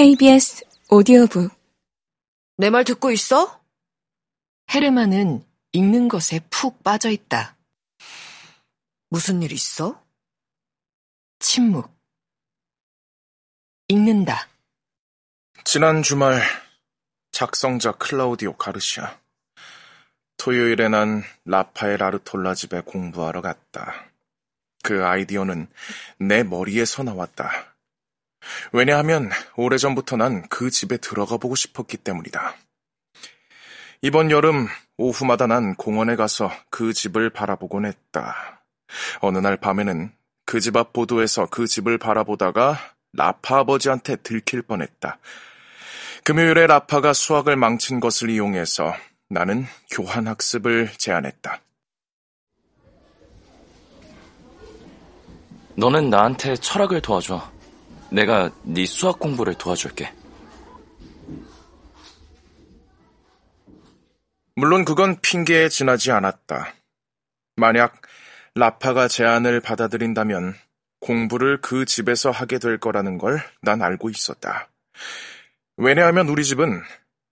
KBS 0.00 0.64
오디오북 0.88 1.52
내 2.56 2.70
말 2.70 2.84
듣고 2.84 3.10
있어? 3.10 3.60
헤르만은 4.74 5.44
읽는 5.72 6.08
것에 6.08 6.40
푹 6.48 6.82
빠져 6.82 7.10
있다. 7.10 7.54
무슨 9.10 9.42
일 9.42 9.52
있어? 9.52 10.02
침묵. 11.38 11.94
읽는다. 13.88 14.48
지난 15.64 16.02
주말 16.02 16.40
작성자 17.32 17.92
클라우디오 17.92 18.56
가르시아. 18.56 19.18
토요일에 20.38 20.88
난 20.88 21.22
라파엘 21.44 22.02
아르톨라 22.02 22.54
집에 22.54 22.80
공부하러 22.80 23.42
갔다. 23.42 24.06
그 24.82 25.04
아이디어는 25.04 25.68
내 26.20 26.42
머리에서 26.42 27.02
나왔다. 27.02 27.69
왜냐하면 28.72 29.30
오래전부터 29.56 30.16
난 30.16 30.42
그 30.48 30.70
집에 30.70 30.96
들어가 30.96 31.36
보고 31.36 31.54
싶었기 31.54 31.98
때문이다. 31.98 32.54
이번 34.02 34.30
여름 34.30 34.66
오후마다 34.96 35.46
난 35.46 35.74
공원에 35.74 36.16
가서 36.16 36.50
그 36.70 36.92
집을 36.92 37.30
바라보곤 37.30 37.84
했다. 37.86 38.62
어느 39.20 39.38
날 39.38 39.56
밤에는 39.56 40.12
그 40.46 40.58
집 40.60 40.76
앞 40.76 40.92
보도에서 40.92 41.46
그 41.46 41.66
집을 41.66 41.98
바라보다가 41.98 42.78
라파 43.12 43.58
아버지한테 43.60 44.16
들킬 44.16 44.62
뻔했다. 44.62 45.18
금요일에 46.24 46.66
라파가 46.66 47.12
수학을 47.12 47.56
망친 47.56 48.00
것을 48.00 48.30
이용해서 48.30 48.94
나는 49.28 49.66
교환 49.90 50.26
학습을 50.26 50.90
제안했다. 50.98 51.60
너는 55.76 56.10
나한테 56.10 56.56
철학을 56.56 57.00
도와줘. 57.00 57.59
내가 58.10 58.50
네 58.64 58.86
수학 58.86 59.18
공부를 59.18 59.54
도와줄게. 59.54 60.12
물론 64.56 64.84
그건 64.84 65.20
핑계에 65.20 65.68
지나지 65.68 66.10
않았다. 66.10 66.74
만약 67.56 68.00
라파가 68.54 69.08
제안을 69.08 69.60
받아들인다면 69.60 70.54
공부를 71.00 71.60
그 71.60 71.84
집에서 71.84 72.30
하게 72.30 72.58
될 72.58 72.78
거라는 72.78 73.18
걸 73.18 73.40
난 73.62 73.82
알고 73.82 74.10
있었다. 74.10 74.68
왜냐하면 75.76 76.28
우리 76.28 76.44
집은 76.44 76.82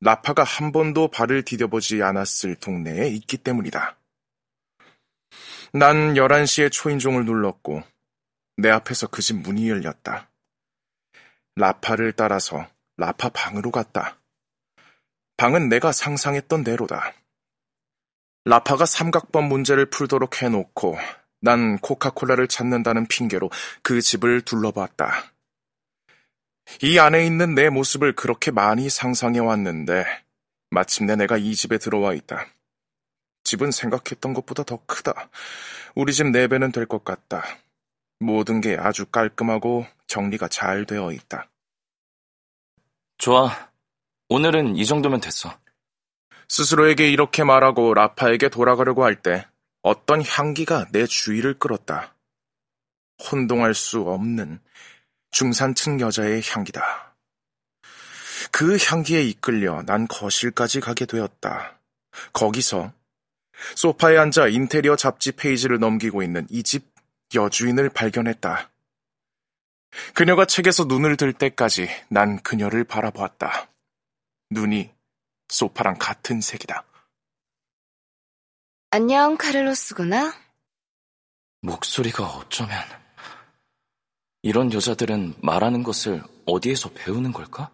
라파가 0.00 0.44
한 0.44 0.72
번도 0.72 1.08
발을 1.08 1.42
디뎌보지 1.42 2.02
않았을 2.02 2.56
동네에 2.56 3.08
있기 3.08 3.38
때문이다. 3.38 3.96
난 5.72 6.14
11시에 6.14 6.70
초인종을 6.70 7.24
눌렀고 7.24 7.82
내 8.58 8.70
앞에서 8.70 9.08
그 9.08 9.22
집 9.22 9.36
문이 9.36 9.68
열렸다. 9.68 10.28
라파를 11.56 12.12
따라서 12.12 12.66
라파 12.98 13.30
방으로 13.30 13.70
갔다. 13.70 14.18
방은 15.36 15.68
내가 15.68 15.92
상상했던 15.92 16.64
대로다. 16.64 17.12
라파가 18.44 18.86
삼각번 18.86 19.44
문제를 19.44 19.86
풀도록 19.86 20.42
해놓고 20.42 20.96
난 21.40 21.78
코카콜라를 21.78 22.48
찾는다는 22.48 23.06
핑계로 23.08 23.50
그 23.82 24.00
집을 24.00 24.42
둘러봤다. 24.42 25.32
이 26.82 26.98
안에 26.98 27.24
있는 27.26 27.54
내 27.54 27.70
모습을 27.70 28.14
그렇게 28.14 28.50
많이 28.50 28.88
상상해 28.90 29.38
왔는데 29.38 30.04
마침내 30.70 31.16
내가 31.16 31.36
이 31.36 31.54
집에 31.54 31.78
들어와 31.78 32.12
있다. 32.14 32.46
집은 33.44 33.70
생각했던 33.70 34.34
것보다 34.34 34.62
더 34.64 34.80
크다. 34.86 35.30
우리 35.94 36.12
집네 36.12 36.48
배는 36.48 36.72
될 36.72 36.86
것 36.86 37.04
같다. 37.04 37.44
모든 38.18 38.60
게 38.60 38.76
아주 38.78 39.06
깔끔하고 39.06 39.86
정리가 40.06 40.48
잘 40.48 40.86
되어 40.86 41.12
있다. 41.12 41.48
좋아. 43.18 43.70
오늘은 44.28 44.76
이 44.76 44.84
정도면 44.86 45.20
됐어. 45.20 45.56
스스로에게 46.48 47.10
이렇게 47.10 47.44
말하고 47.44 47.94
라파에게 47.94 48.48
돌아가려고 48.48 49.04
할 49.04 49.16
때 49.22 49.46
어떤 49.82 50.22
향기가 50.24 50.86
내 50.90 51.06
주의를 51.06 51.58
끌었다. 51.58 52.14
혼동할 53.30 53.74
수 53.74 54.00
없는 54.00 54.60
중산층 55.30 56.00
여자의 56.00 56.42
향기다. 56.44 57.14
그 58.50 58.76
향기에 58.76 59.22
이끌려 59.22 59.82
난 59.82 60.06
거실까지 60.08 60.80
가게 60.80 61.06
되었다. 61.06 61.78
거기서 62.32 62.92
소파에 63.74 64.16
앉아 64.18 64.48
인테리어 64.48 64.96
잡지 64.96 65.32
페이지를 65.32 65.78
넘기고 65.78 66.22
있는 66.22 66.46
이 66.50 66.62
집 66.62 66.95
여주인을 67.36 67.90
발견했다. 67.90 68.70
그녀가 70.14 70.44
책에서 70.44 70.84
눈을 70.84 71.16
들 71.16 71.32
때까지 71.32 71.88
난 72.08 72.42
그녀를 72.42 72.82
바라보았다. 72.84 73.68
눈이 74.50 74.92
소파랑 75.48 75.96
같은 75.98 76.40
색이다. 76.40 76.84
안녕, 78.90 79.36
카를로스구나. 79.36 80.34
목소리가 81.60 82.24
어쩌면 82.24 82.82
이런 84.42 84.72
여자들은 84.72 85.34
말하는 85.42 85.82
것을 85.82 86.22
어디에서 86.46 86.90
배우는 86.92 87.32
걸까? 87.32 87.70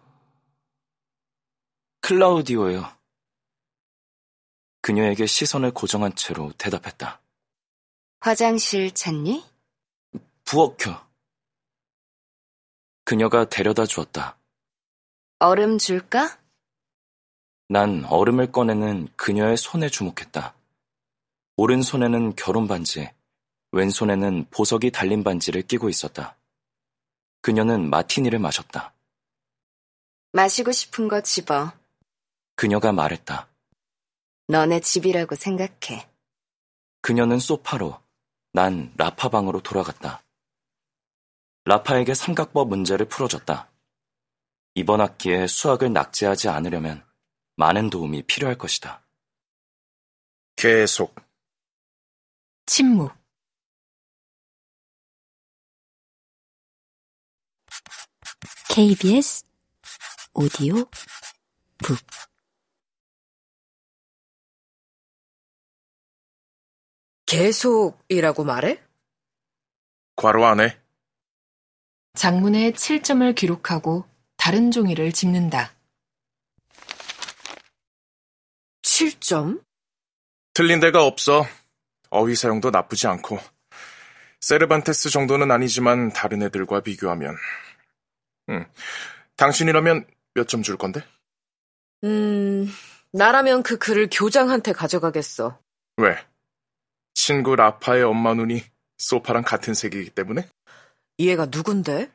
클라우디오요. 2.01 2.91
그녀에게 4.81 5.25
시선을 5.25 5.71
고정한 5.71 6.15
채로 6.15 6.51
대답했다. 6.57 7.21
화장실 8.19 8.91
찾니? 8.91 9.52
부엌교. 10.53 10.91
그녀가 13.05 13.49
데려다 13.49 13.87
주었다. 13.87 14.37
얼음 15.39 15.79
줄까? 15.79 16.37
난 17.69 18.05
얼음을 18.05 18.51
꺼내는 18.51 19.07
그녀의 19.15 19.57
손에 19.57 19.89
주목했다. 19.89 20.53
오른손에는 21.57 22.35
결혼 22.35 22.67
반지, 22.67 23.09
왼손에는 23.71 24.45
보석이 24.51 24.91
달린 24.91 25.23
반지를 25.23 25.63
끼고 25.63 25.89
있었다. 25.89 26.37
그녀는 27.41 27.89
마티니를 27.89 28.37
마셨다. 28.37 28.93
마시고 30.33 30.71
싶은 30.71 31.07
거 31.07 31.21
집어. 31.21 31.73
그녀가 32.55 32.91
말했다. 32.91 33.47
너네 34.49 34.81
집이라고 34.81 35.33
생각해. 35.33 36.07
그녀는 37.01 37.39
소파로, 37.39 37.99
난 38.51 38.93
라파 38.97 39.29
방으로 39.29 39.59
돌아갔다. 39.61 40.21
라파에게 41.65 42.13
삼각법 42.13 42.67
문제를 42.67 43.07
풀어줬다. 43.07 43.71
이번 44.75 44.99
학기에 45.01 45.47
수학을 45.47 45.93
낙제하지 45.93 46.49
않으려면 46.49 47.05
많은 47.55 47.89
도움이 47.89 48.23
필요할 48.23 48.57
것이다. 48.57 49.01
계속. 50.55 51.15
침묵. 52.65 53.13
KBS 58.69 59.45
오디오 60.33 60.85
북 61.77 61.99
계속이라고 67.27 68.43
말해? 68.43 68.83
괄호 70.15 70.45
안에 70.45 70.82
장문에 72.23 72.71
7점을 72.71 73.33
기록하고 73.35 74.05
다른 74.37 74.71
종이를 74.71 75.11
집는다. 75.11 75.71
7점? 78.83 79.61
틀린 80.53 80.79
데가 80.79 81.03
없어. 81.05 81.45
어휘 82.11 82.35
사용도 82.35 82.69
나쁘지 82.69 83.07
않고. 83.07 83.39
세르반테스 84.41 85.09
정도는 85.09 85.49
아니지만 85.51 86.13
다른 86.13 86.43
애들과 86.43 86.81
비교하면. 86.81 87.35
음, 88.49 88.65
당신이라면 89.37 90.05
몇 90.35 90.47
점 90.47 90.61
줄 90.61 90.77
건데? 90.77 91.01
음, 92.03 92.67
나라면 93.11 93.63
그 93.63 93.77
글을 93.77 94.09
교장한테 94.11 94.73
가져가겠어. 94.73 95.59
왜? 95.97 96.17
친구 97.15 97.55
라파의 97.55 98.03
엄마 98.03 98.33
눈이 98.33 98.63
소파랑 98.97 99.43
같은 99.43 99.73
색이기 99.73 100.11
때문에? 100.11 100.47
이 101.23 101.29
애가 101.31 101.45
누군데? 101.45 102.11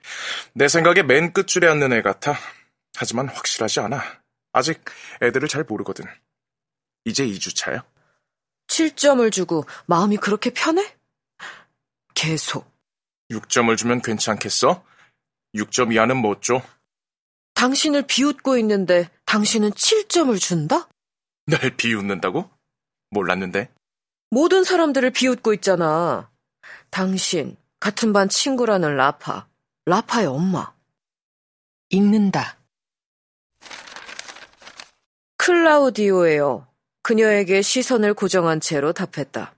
내 0.53 0.69
생각에 0.69 1.03
맨 1.03 1.33
끝줄에 1.33 1.67
앉는 1.67 1.95
애 1.95 2.03
같아. 2.03 2.35
하지만 2.95 3.29
확실하지 3.29 3.81
않아. 3.81 4.03
아직 4.53 4.85
애들을 5.23 5.49
잘 5.49 5.65
모르거든. 5.65 6.05
이제 7.07 7.25
2주차야. 7.25 7.85
7점을 8.67 9.33
주고 9.33 9.65
마음이 9.87 10.19
그렇게 10.19 10.51
편해? 10.51 10.95
계속. 12.15 12.71
6점을 13.31 13.75
주면 13.79 14.03
괜찮겠어? 14.03 14.85
6점 15.55 15.95
이하는 15.95 16.19
못 16.19 16.43
줘. 16.43 16.61
당신을 17.55 18.07
비웃고 18.07 18.59
있는데 18.59 19.09
당신은 19.25 19.71
7점을 19.71 20.39
준다? 20.39 20.87
날 21.47 21.77
비웃는다고? 21.77 22.51
몰랐는데. 23.11 23.71
모든 24.31 24.65
사람들을 24.65 25.11
비웃고 25.13 25.55
있잖아. 25.55 26.31
당신, 26.91 27.57
같은 27.81 28.13
반 28.13 28.29
친구라는 28.29 28.97
라파, 28.97 29.47
라파의 29.87 30.27
엄마. 30.27 30.73
읽는다. 31.91 32.59
클라우디오예요. 35.37 36.67
그녀에게 37.03 37.63
시선을 37.63 38.15
고정한 38.15 38.61
채로 38.61 38.93
답했다. 38.93 39.55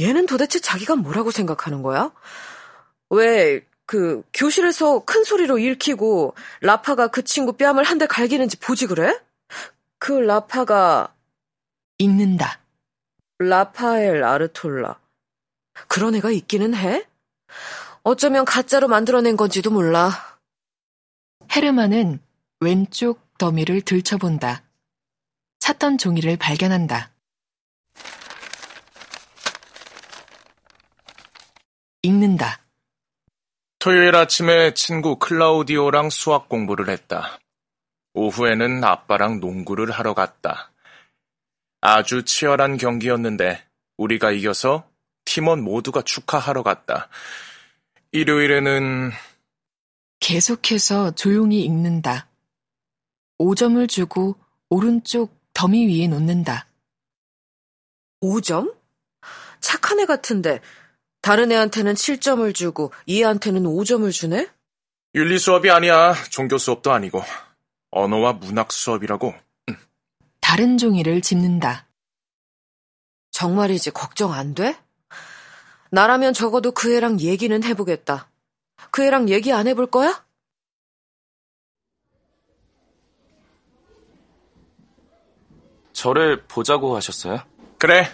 얘는 0.00 0.26
도대체 0.26 0.60
자기가 0.60 0.96
뭐라고 0.96 1.30
생각하는 1.30 1.82
거야? 1.82 2.12
왜, 3.10 3.66
그, 3.84 4.22
교실에서 4.32 5.04
큰 5.04 5.24
소리로 5.24 5.58
읽히고, 5.58 6.34
라파가 6.62 7.08
그 7.08 7.22
친구 7.24 7.52
뺨을 7.54 7.84
한 7.84 7.98
대 7.98 8.06
갈기는지 8.06 8.58
보지 8.58 8.86
그래? 8.86 9.20
그 9.98 10.12
라파가, 10.12 11.14
읽는다. 11.98 12.60
라파엘 13.38 14.24
아르톨라. 14.24 14.98
그런 15.88 16.14
애가 16.14 16.30
있기는 16.30 16.74
해? 16.74 17.06
어쩌면 18.02 18.44
가짜로 18.44 18.88
만들어낸 18.88 19.36
건지도 19.36 19.70
몰라. 19.70 20.10
헤르만은 21.54 22.20
왼쪽 22.60 23.36
더미를 23.38 23.82
들춰본다. 23.82 24.62
찾던 25.58 25.98
종이를 25.98 26.36
발견한다. 26.36 27.12
읽는다. 32.02 32.60
토요일 33.78 34.14
아침에 34.16 34.74
친구 34.74 35.18
클라우디오랑 35.18 36.10
수학 36.10 36.48
공부를 36.48 36.88
했다. 36.88 37.38
오후에는 38.14 38.82
아빠랑 38.84 39.40
농구를 39.40 39.90
하러 39.90 40.14
갔다. 40.14 40.72
아주 41.80 42.24
치열한 42.24 42.76
경기였는데 42.76 43.64
우리가 43.96 44.30
이겨서 44.30 44.88
팀원 45.24 45.62
모두가 45.62 46.02
축하하러 46.02 46.62
갔다. 46.62 47.08
일요일에는 48.12 49.10
계속해서 50.20 51.12
조용히 51.12 51.64
읽는다. 51.64 52.28
5점을 53.38 53.88
주고 53.88 54.36
오른쪽 54.68 55.40
더미 55.54 55.86
위에 55.86 56.08
놓는다. 56.08 56.66
5점? 58.22 58.74
착한 59.60 60.00
애 60.00 60.06
같은데, 60.06 60.60
다른 61.20 61.50
애한테는 61.50 61.94
7점을 61.94 62.54
주고, 62.54 62.92
이 63.06 63.20
애한테는 63.22 63.64
5점을 63.64 64.10
주네? 64.12 64.48
윤리 65.14 65.38
수업이 65.38 65.70
아니야. 65.70 66.14
종교 66.30 66.58
수업도 66.58 66.92
아니고. 66.92 67.22
언어와 67.90 68.34
문학 68.34 68.72
수업이라고. 68.72 69.34
다른 70.40 70.78
종이를 70.78 71.20
집는다. 71.20 71.86
정말이지 73.30 73.90
걱정 73.90 74.32
안 74.32 74.54
돼? 74.54 74.76
나라면 75.92 76.32
적어도 76.32 76.72
그 76.72 76.94
애랑 76.96 77.20
얘기는 77.20 77.62
해보겠다. 77.62 78.30
그 78.90 79.04
애랑 79.04 79.28
얘기 79.28 79.52
안 79.52 79.68
해볼 79.68 79.88
거야? 79.90 80.24
저를 85.92 86.44
보자고 86.48 86.96
하셨어요? 86.96 87.40
그래. 87.78 88.08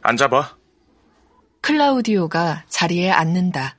앉아봐. 0.00 0.56
클라우디오가 1.60 2.64
자리에 2.66 3.10
앉는다. 3.10 3.76